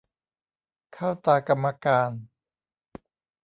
[0.93, 2.11] เข้าตากรรมการ